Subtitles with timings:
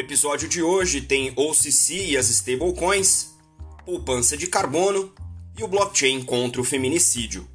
[0.00, 3.38] episódio de hoje tem OCC e as stablecoins,
[3.84, 5.14] poupança de carbono
[5.58, 7.46] e o blockchain contra o feminicídio.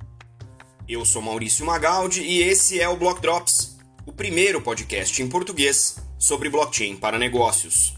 [0.87, 5.95] Eu sou Maurício Magaldi e esse é o Block Drops, o primeiro podcast em português
[6.19, 7.95] sobre blockchain para negócios.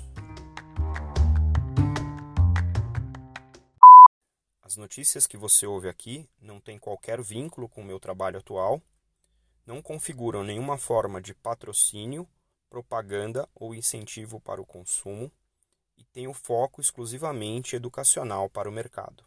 [4.64, 8.82] As notícias que você ouve aqui não têm qualquer vínculo com o meu trabalho atual,
[9.66, 12.26] não configuram nenhuma forma de patrocínio
[12.70, 15.32] propaganda ou incentivo para o consumo
[15.98, 19.24] e tem o foco exclusivamente educacional para o mercado.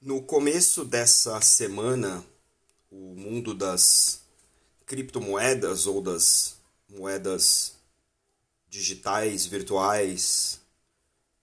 [0.00, 2.24] No começo dessa semana,
[2.90, 4.22] o mundo das
[4.86, 6.56] criptomoedas ou das
[6.88, 7.76] moedas
[8.68, 10.60] digitais, virtuais,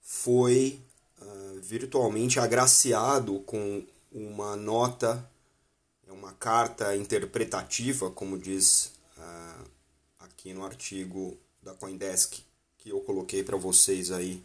[0.01, 0.81] foi
[1.21, 5.29] uh, virtualmente agraciado com uma nota
[6.25, 9.69] uma carta interpretativa, como diz uh,
[10.17, 12.39] aqui no artigo da Coindesk,
[12.79, 14.43] que eu coloquei para vocês aí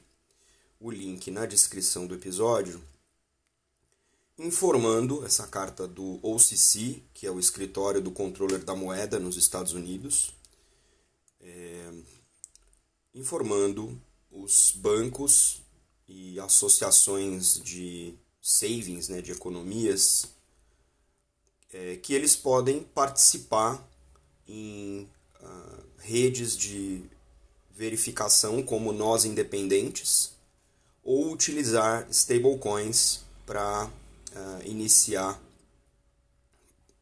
[0.79, 2.83] o link na descrição do episódio,
[4.39, 9.73] informando essa carta do OCC, que é o escritório do controller da moeda nos Estados
[9.73, 10.35] Unidos,
[11.41, 11.91] é,
[13.15, 13.99] informando
[14.31, 15.63] os bancos
[16.07, 20.39] e associações de savings, né, de economias
[21.73, 23.87] é, que eles podem participar
[24.49, 25.09] em
[25.41, 27.03] uh, redes de
[27.71, 30.33] verificação como nós independentes
[31.03, 35.41] ou utilizar stablecoins para uh, iniciar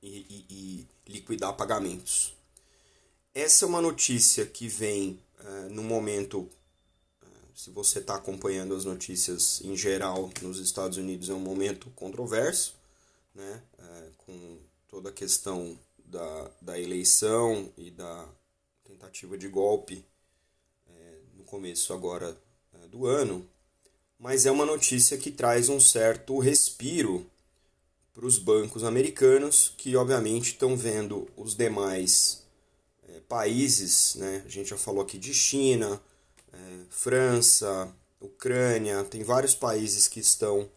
[0.03, 2.35] e, e, e, liquidar pagamentos.
[3.35, 6.49] Essa é uma notícia que vem uh, no momento, uh,
[7.55, 12.79] se você está acompanhando as notícias em geral nos Estados Unidos, é um momento controverso
[13.35, 13.63] né,
[14.99, 18.29] toda a questão da, da eleição e da
[18.83, 20.05] tentativa de golpe
[20.89, 22.37] é, no começo agora
[22.75, 23.49] é, do ano,
[24.19, 27.31] mas é uma notícia que traz um certo respiro
[28.13, 32.43] para os bancos americanos que obviamente estão vendo os demais
[33.09, 34.43] é, países, né?
[34.45, 36.03] a gente já falou aqui de China,
[36.53, 36.59] é,
[36.91, 40.69] França, Ucrânia, tem vários países que estão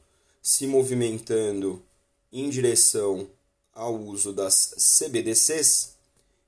[0.43, 1.83] se movimentando
[2.31, 3.27] em direção
[3.73, 5.95] ao uso das CBDCs.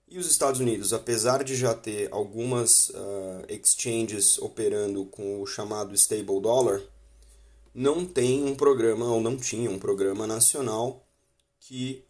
[0.08, 5.96] E os Estados Unidos, apesar de já ter algumas uh, exchanges operando com o chamado
[5.96, 6.82] stable dollar,
[7.74, 11.04] não tem um programa, ou não tinha um programa nacional
[11.60, 12.06] que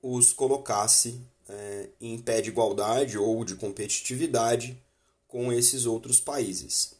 [0.00, 4.80] os colocasse é, em pé de igualdade ou de competitividade
[5.26, 6.97] com esses outros países.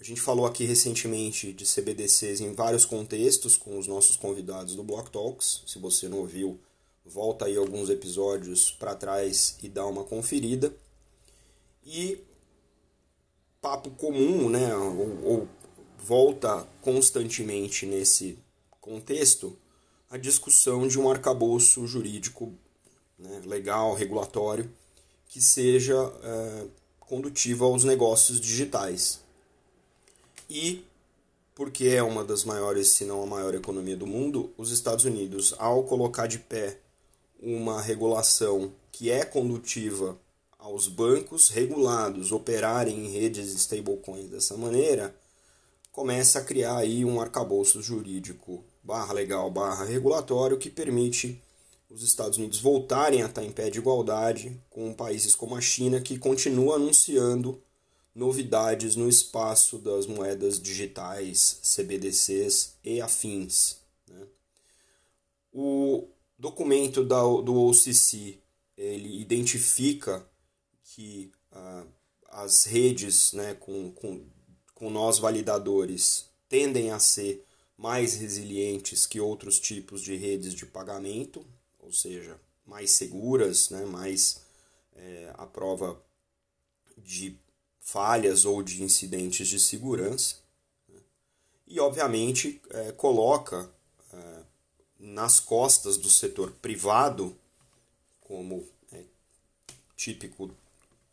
[0.00, 4.84] A gente falou aqui recentemente de CBDCs em vários contextos com os nossos convidados do
[4.84, 5.62] Block Talks.
[5.66, 6.60] Se você não ouviu,
[7.04, 10.72] volta aí alguns episódios para trás e dá uma conferida.
[11.84, 12.20] E
[13.60, 15.48] papo comum, né, ou, ou
[15.98, 18.38] volta constantemente nesse
[18.80, 19.58] contexto
[20.08, 22.54] a discussão de um arcabouço jurídico
[23.18, 24.70] né, legal, regulatório,
[25.26, 26.66] que seja é,
[27.00, 29.26] condutivo aos negócios digitais
[30.48, 30.84] e
[31.54, 35.54] porque é uma das maiores, se não a maior economia do mundo, os Estados Unidos,
[35.58, 36.78] ao colocar de pé
[37.40, 40.16] uma regulação que é condutiva
[40.56, 45.14] aos bancos regulados operarem em redes de stablecoins dessa maneira,
[45.90, 51.42] começa a criar aí um arcabouço jurídico barra legal barra regulatório que permite
[51.90, 56.00] os Estados Unidos voltarem a estar em pé de igualdade com países como a China
[56.00, 57.60] que continua anunciando
[58.18, 63.78] novidades no espaço das moedas digitais, CBDCs e afins.
[64.08, 64.26] Né?
[65.52, 68.40] O documento da, do OCC
[68.76, 70.28] ele identifica
[70.82, 71.86] que ah,
[72.30, 74.26] as redes né, com, com,
[74.74, 77.44] com nós validadores tendem a ser
[77.76, 81.46] mais resilientes que outros tipos de redes de pagamento,
[81.78, 84.42] ou seja, mais seguras, né, mais
[84.96, 86.02] é, à prova
[86.96, 87.38] de
[87.88, 90.36] falhas ou de incidentes de segurança.
[90.86, 91.00] Né?
[91.66, 93.70] E, obviamente, é, coloca
[94.12, 94.40] é,
[94.98, 97.34] nas costas do setor privado,
[98.20, 99.02] como é
[99.96, 100.50] típico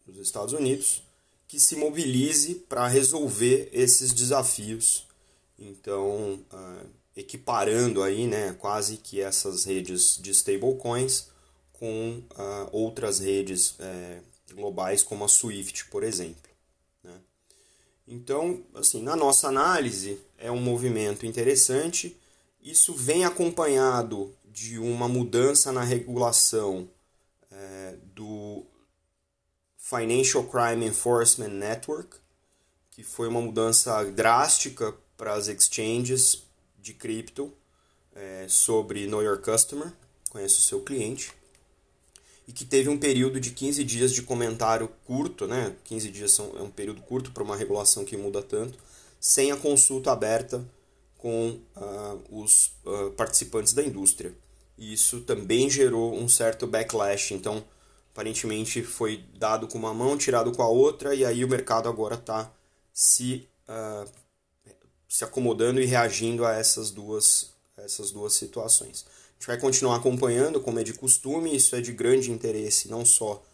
[0.06, 1.02] dos Estados Unidos,
[1.48, 5.08] que se mobilize para resolver esses desafios.
[5.58, 11.30] Então, é, equiparando aí, né, quase que essas redes de stablecoins
[11.72, 14.20] com uh, outras redes é,
[14.54, 16.55] globais como a Swift, por exemplo.
[18.08, 22.16] Então, assim, na nossa análise, é um movimento interessante.
[22.62, 26.90] Isso vem acompanhado de uma mudança na regulação
[27.52, 28.66] é, do,
[29.88, 32.18] Financial Crime Enforcement Network,
[32.90, 36.42] que foi uma mudança drástica para as exchanges
[36.80, 37.54] de cripto
[38.16, 39.94] é, sobre Know Your Customer,
[40.32, 41.32] conhece o seu cliente,
[42.48, 45.76] e que teve um período de 15 dias de comentário curto, né?
[45.86, 48.78] 15 dias são, é um período curto para uma regulação que muda tanto,
[49.20, 50.64] sem a consulta aberta
[51.18, 54.32] com uh, os uh, participantes da indústria.
[54.78, 57.34] E isso também gerou um certo backlash.
[57.34, 57.64] Então,
[58.12, 62.16] aparentemente foi dado com uma mão, tirado com a outra, e aí o mercado agora
[62.16, 62.52] está
[62.94, 64.08] se, uh,
[65.10, 69.06] se acomodando e reagindo a essas duas, essas duas situações.
[69.46, 73.46] Gente vai continuar acompanhando, como é de costume, isso é de grande interesse não só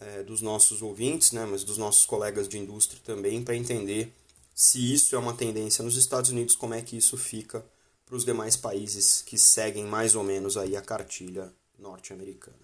[0.00, 4.12] é, dos nossos ouvintes, né, mas dos nossos colegas de indústria também, para entender
[4.52, 7.64] se isso é uma tendência nos Estados Unidos, como é que isso fica
[8.04, 12.58] para os demais países que seguem mais ou menos aí a cartilha norte-americana.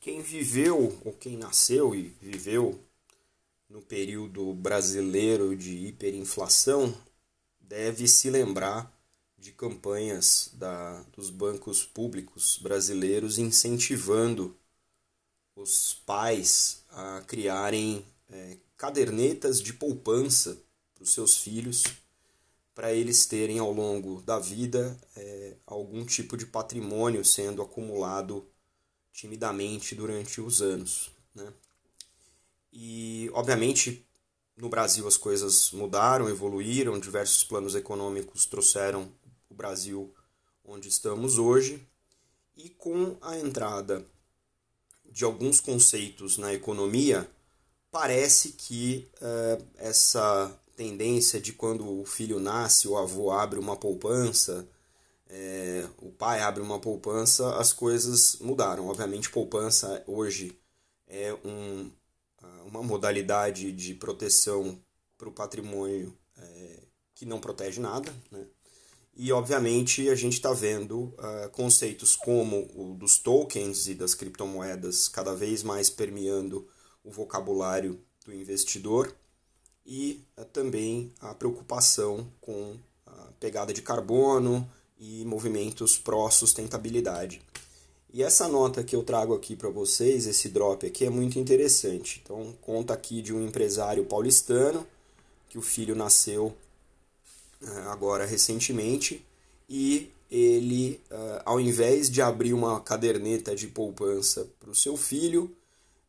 [0.00, 2.80] Quem viveu ou quem nasceu e viveu
[3.68, 6.96] no período brasileiro de hiperinflação
[7.62, 8.92] deve se lembrar
[9.38, 14.56] de campanhas da, dos bancos públicos brasileiros incentivando
[15.56, 20.58] os pais a criarem é, cadernetas de poupança
[20.94, 21.82] para os seus filhos,
[22.74, 28.46] para eles terem ao longo da vida é, algum tipo de patrimônio sendo acumulado
[29.12, 31.10] timidamente durante os anos.
[31.34, 31.52] Né?
[32.72, 34.06] E, obviamente,
[34.56, 39.10] no Brasil as coisas mudaram, evoluíram, diversos planos econômicos trouxeram
[39.48, 40.12] o Brasil
[40.64, 41.86] onde estamos hoje,
[42.56, 44.04] e com a entrada
[45.10, 47.28] de alguns conceitos na economia,
[47.90, 54.66] parece que uh, essa tendência de quando o filho nasce, o avô abre uma poupança,
[55.28, 58.88] é, o pai abre uma poupança, as coisas mudaram.
[58.88, 60.58] Obviamente, poupança hoje
[61.06, 61.90] é um,
[62.72, 64.80] uma modalidade de proteção
[65.18, 66.80] para o patrimônio é,
[67.14, 68.46] que não protege nada, né?
[69.14, 75.06] E, obviamente, a gente está vendo uh, conceitos como o dos tokens e das criptomoedas
[75.06, 76.66] cada vez mais permeando
[77.04, 79.14] o vocabulário do investidor
[79.84, 84.66] e uh, também a preocupação com a pegada de carbono
[84.98, 87.42] e movimentos pró-sustentabilidade.
[88.12, 92.20] E essa nota que eu trago aqui para vocês, esse drop aqui, é muito interessante.
[92.22, 94.86] Então, conta aqui de um empresário paulistano
[95.48, 96.54] que o filho nasceu
[97.62, 99.24] eh, agora recentemente
[99.66, 105.50] e ele, eh, ao invés de abrir uma caderneta de poupança para o seu filho,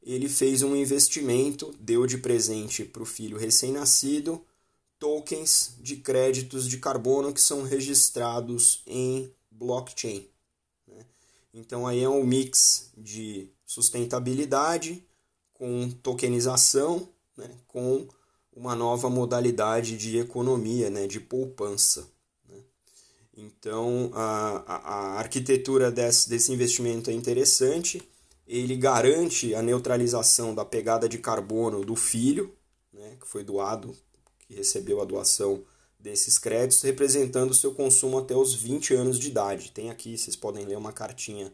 [0.02, 4.42] ele fez um investimento, deu de presente para o filho recém-nascido
[5.00, 10.33] tokens de créditos de carbono que são registrados em blockchain.
[11.54, 15.06] Então aí é um mix de sustentabilidade
[15.54, 17.08] com tokenização,
[17.38, 17.50] né?
[17.68, 18.08] com
[18.56, 22.08] uma nova modalidade de economia, né, de poupança.
[22.48, 22.58] Né?
[23.36, 28.02] Então, a, a arquitetura desse, desse investimento é interessante,
[28.48, 32.54] ele garante a neutralização da pegada de carbono do filho,
[32.92, 33.96] né, que foi doado,
[34.40, 35.64] que recebeu a doação
[36.04, 39.72] desses créditos, representando o seu consumo até os 20 anos de idade.
[39.72, 41.52] Tem aqui, vocês podem ler uma cartinha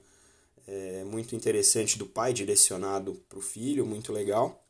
[0.68, 4.66] é, muito interessante do pai, direcionado para o filho, muito legal.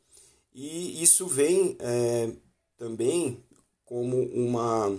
[0.54, 2.30] E isso vem é,
[2.76, 3.42] também
[3.86, 4.94] como uma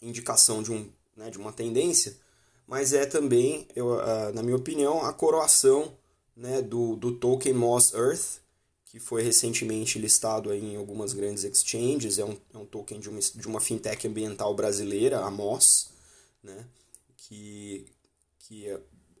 [0.00, 2.16] indicação de, um, né, de uma tendência,
[2.66, 5.92] mas é também, eu, uh, na minha opinião, a coroação
[6.34, 8.40] né, do, do token Moss Earth,
[8.92, 13.20] que foi recentemente listado em algumas grandes exchanges, é um, é um token de uma,
[13.20, 15.88] de uma fintech ambiental brasileira, a Moss,
[16.42, 16.66] né,
[17.16, 17.86] que,
[18.40, 18.66] que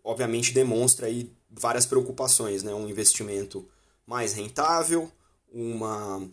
[0.04, 3.66] obviamente demonstra aí várias preocupações, né, um investimento
[4.06, 5.10] mais rentável,
[5.50, 6.28] uma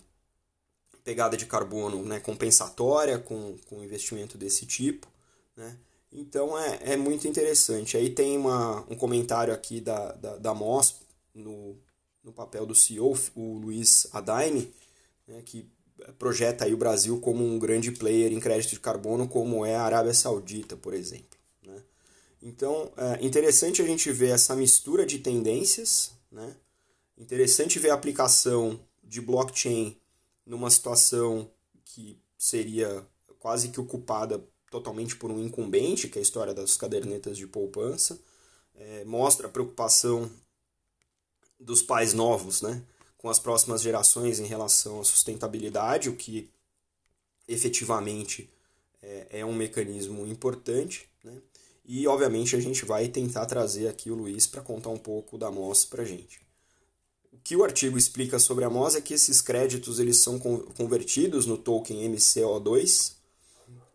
[1.05, 5.07] pegada de carbono né, compensatória com, com investimento desse tipo.
[5.55, 5.77] Né?
[6.11, 7.95] Então é, é muito interessante.
[7.95, 10.95] Aí tem uma, um comentário aqui da, da, da MOS
[11.33, 11.77] no,
[12.23, 14.73] no papel do CEO, o Luiz Adaime,
[15.27, 15.69] né, que
[16.17, 19.83] projeta aí o Brasil como um grande player em crédito de carbono, como é a
[19.83, 21.37] Arábia Saudita, por exemplo.
[21.61, 21.81] Né?
[22.41, 26.55] Então é interessante a gente ver essa mistura de tendências, né?
[27.17, 29.97] interessante ver a aplicação de blockchain
[30.45, 31.49] numa situação
[31.83, 33.05] que seria
[33.39, 38.19] quase que ocupada totalmente por um incumbente, que é a história das cadernetas de poupança,
[38.75, 40.29] é, mostra a preocupação
[41.59, 42.81] dos pais novos né,
[43.17, 46.49] com as próximas gerações em relação à sustentabilidade, o que
[47.47, 48.49] efetivamente
[49.01, 51.09] é, é um mecanismo importante.
[51.23, 51.33] Né?
[51.85, 55.51] E, obviamente, a gente vai tentar trazer aqui o Luiz para contar um pouco da
[55.51, 56.39] MOS para a gente.
[57.33, 61.45] O que o artigo explica sobre a MOS é que esses créditos eles são convertidos
[61.45, 63.13] no token MCO2,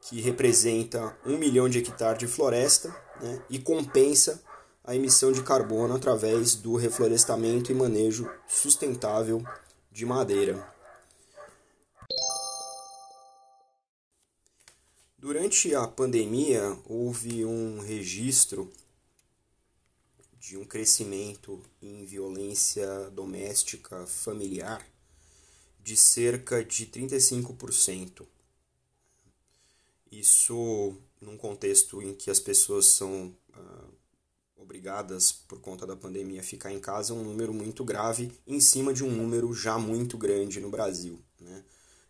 [0.03, 2.89] que representa um milhão de hectares de floresta
[3.21, 4.43] né, e compensa
[4.85, 9.43] a emissão de carbono através do reflorestamento e manejo sustentável
[9.91, 10.73] de madeira.
[15.17, 18.71] Durante a pandemia, houve um registro
[20.39, 24.87] de um crescimento em violência doméstica familiar
[25.83, 28.27] de cerca de 35%.
[30.13, 33.89] Isso num contexto em que as pessoas são ah,
[34.65, 38.59] obrigadas, por conta da pandemia, a ficar em casa, é um número muito grave em
[38.59, 41.21] cima de um número já muito grande no Brasil.
[41.41, 41.63] Né?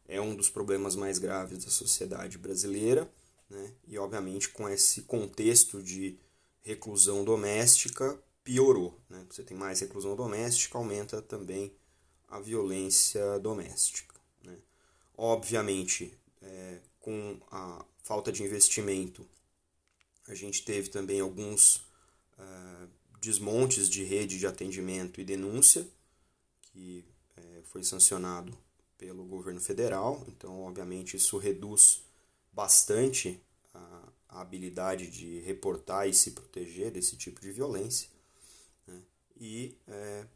[0.07, 3.11] é um dos problemas mais graves da sociedade brasileira,
[3.49, 3.73] né?
[3.87, 6.19] e obviamente com esse contexto de
[6.63, 8.99] reclusão doméstica piorou.
[9.09, 9.25] Né?
[9.31, 11.73] Você tem mais reclusão doméstica, aumenta também
[12.29, 14.15] a violência doméstica.
[14.43, 14.57] Né?
[15.17, 19.27] Obviamente, é, com a falta de investimento,
[20.27, 21.84] a gente teve também alguns
[22.39, 22.89] uh,
[23.21, 25.87] desmontes de rede de atendimento e denúncia,
[26.61, 27.05] que
[27.37, 28.57] é, foi sancionado
[28.99, 32.03] pelo governo federal, então, obviamente, isso reduz
[32.53, 33.41] bastante
[33.73, 38.09] a, a habilidade de reportar e se proteger desse tipo de violência
[38.87, 39.01] né?
[39.37, 40.27] e é,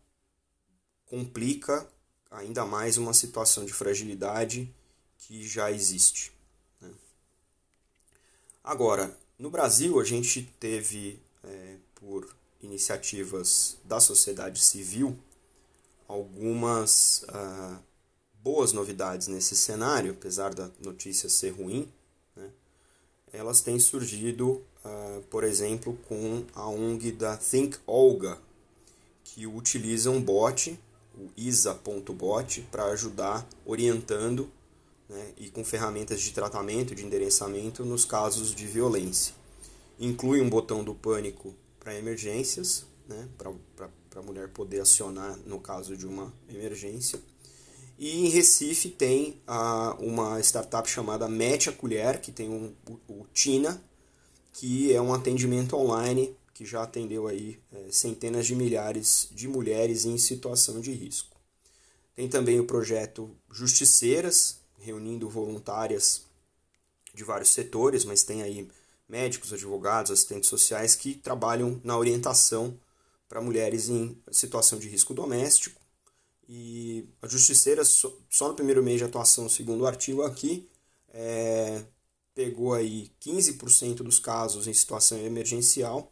[1.06, 1.88] complica
[2.30, 4.72] ainda mais uma situação de fragilidade
[5.18, 6.32] que já existe.
[6.80, 6.92] Né?
[8.62, 12.28] Agora, no Brasil, a gente teve, é, por
[12.62, 15.16] iniciativas da sociedade civil,
[16.06, 17.78] algumas uh,
[18.42, 21.88] boas novidades nesse cenário, apesar da notícia ser ruim,
[22.34, 22.50] né,
[23.32, 28.38] elas têm surgido, uh, por exemplo, com a ONG da Think Olga,
[29.22, 30.78] que utiliza um bot,
[31.16, 34.50] o isa.bot, para ajudar orientando
[35.08, 39.34] né, e com ferramentas de tratamento, de endereçamento nos casos de violência.
[39.98, 41.54] Inclui um botão do pânico
[41.88, 43.50] para emergências, né, para
[44.16, 47.18] a mulher poder acionar no caso de uma emergência
[47.98, 53.20] e em Recife tem uh, uma startup chamada Mete a Colher, que tem um, o,
[53.20, 53.82] o Tina,
[54.52, 60.04] que é um atendimento online que já atendeu aí é, centenas de milhares de mulheres
[60.04, 61.36] em situação de risco.
[62.14, 66.26] Tem também o projeto Justiceiras, reunindo voluntárias
[67.14, 68.68] de vários setores, mas tem aí
[69.08, 72.78] médicos, advogados, assistentes sociais que trabalham na orientação
[73.28, 75.80] para mulheres em situação de risco doméstico
[76.48, 80.66] e a Justiceira, só no primeiro mês de atuação, segundo o artigo aqui,
[81.12, 81.84] é,
[82.34, 86.10] pegou aí 15% dos casos em situação emergencial,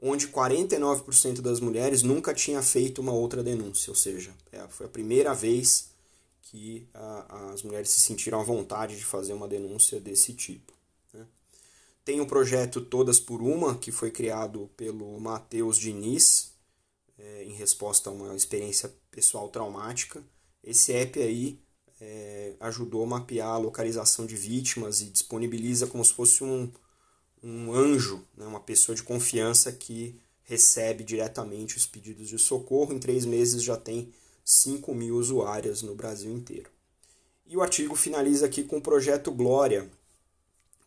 [0.00, 4.88] onde 49% das mulheres nunca tinha feito uma outra denúncia, ou seja, é, foi a
[4.88, 5.90] primeira vez
[6.42, 10.72] que a, as mulheres se sentiram à vontade de fazer uma denúncia desse tipo.
[12.10, 16.50] Tem o projeto Todas por Uma, que foi criado pelo Matheus Diniz,
[17.16, 20.20] é, em resposta a uma experiência pessoal traumática.
[20.60, 21.60] Esse app aí
[22.00, 26.68] é, ajudou a mapear a localização de vítimas e disponibiliza como se fosse um,
[27.44, 32.92] um anjo, né, uma pessoa de confiança que recebe diretamente os pedidos de socorro.
[32.92, 34.12] Em três meses já tem
[34.44, 36.70] 5 mil usuárias no Brasil inteiro.
[37.46, 39.88] E o artigo finaliza aqui com o projeto Glória,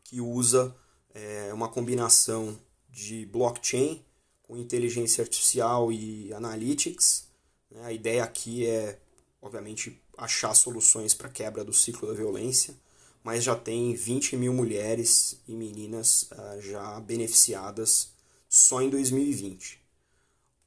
[0.03, 0.75] que usa
[1.13, 4.03] é, uma combinação de blockchain
[4.41, 7.33] com inteligência artificial e analytics
[7.73, 7.85] né?
[7.85, 8.99] A ideia aqui é,
[9.41, 12.75] obviamente, achar soluções para quebra do ciclo da violência,
[13.23, 18.11] mas já tem 20 mil mulheres e meninas uh, já beneficiadas
[18.47, 19.81] só em 2020.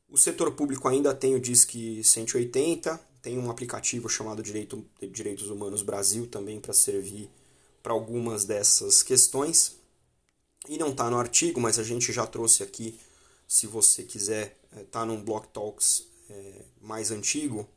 [0.09, 5.83] O setor público ainda tem o DISC 180, tem um aplicativo chamado Direito, Direitos Humanos
[5.83, 7.29] Brasil também para servir
[7.83, 9.76] para algumas dessas questões.
[10.68, 12.99] E não está no artigo, mas a gente já trouxe aqui,
[13.46, 17.68] se você quiser, está eh, num Block Talks é, mais antigo,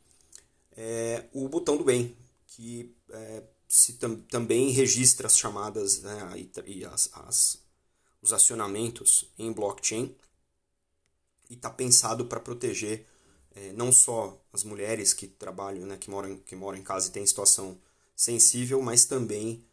[0.76, 2.16] é o botão do bem,
[2.46, 7.58] que é, se tam, também registra as chamadas né, e, e as, as,
[8.20, 10.14] os acionamentos em blockchain
[11.48, 13.06] e está pensado para proteger
[13.54, 17.12] é, não só as mulheres que trabalham, né, que, moram, que moram em casa e
[17.12, 17.78] têm situação
[18.16, 19.64] sensível, mas também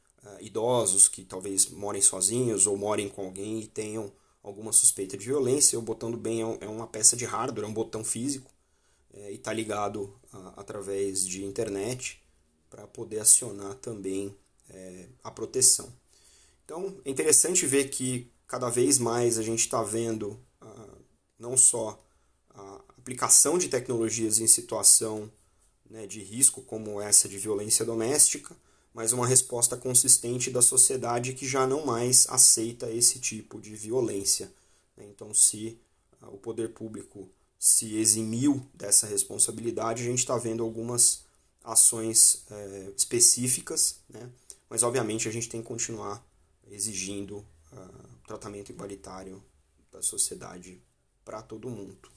[0.42, 4.12] idosos que talvez morem sozinhos ou morem com alguém e tenham
[4.44, 5.78] alguma suspeita de violência.
[5.78, 8.52] O botão do bem é, é uma peça de hardware, é um botão físico
[9.14, 12.22] é, e está ligado a, através de internet
[12.70, 14.36] para poder acionar também
[14.70, 15.92] é, a proteção.
[16.66, 20.40] Então é interessante ver que cada vez mais a gente está vendo
[21.40, 22.02] não só
[22.50, 25.32] a aplicação de tecnologias em situação
[25.90, 28.56] né, de risco, como essa de violência doméstica,
[28.98, 34.52] mas uma resposta consistente da sociedade que já não mais aceita esse tipo de violência.
[34.98, 35.06] Né?
[35.06, 35.80] Então, se
[36.20, 41.22] uh, o poder público se eximiu dessa responsabilidade, a gente está vendo algumas
[41.64, 44.32] ações é, específicas, né?
[44.68, 46.26] mas obviamente a gente tem que continuar
[46.72, 49.44] exigindo uh, tratamento igualitário
[49.92, 50.82] da sociedade
[51.24, 52.10] para todo mundo.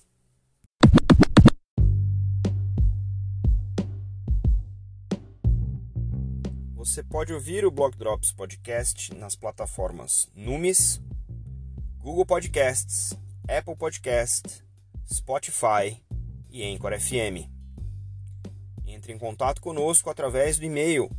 [6.81, 10.99] Você pode ouvir o Blog Drops Podcast nas plataformas Numis,
[11.99, 13.13] Google Podcasts,
[13.47, 14.65] Apple Podcast,
[15.07, 16.03] Spotify
[16.49, 17.51] e Anchor FM.
[18.87, 21.11] Entre em contato conosco através do e-mail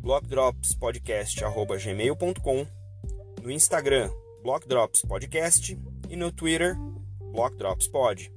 [0.00, 2.66] blogdropspodcast.gmail.com,
[3.44, 4.10] no Instagram
[4.42, 5.78] Block Drops Podcast
[6.10, 6.76] e no Twitter
[7.32, 8.32] Block Drops Pod.